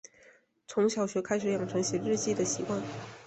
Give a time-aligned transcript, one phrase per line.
[0.65, 2.81] 从小学开始养成写日记的习惯